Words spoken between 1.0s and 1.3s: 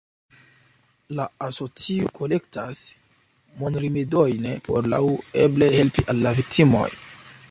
La